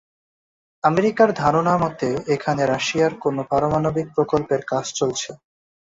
আমেরিকার 0.83 1.29
ধারণা 1.41 1.73
মতে 1.77 2.09
এখানে 2.35 2.61
রাশিয়ার 2.65 3.13
কোন 3.23 3.35
পারমাণবিক 3.49 4.07
প্রকল্পের 4.15 4.61
কাজ 4.71 4.85
চলছে। 4.99 5.29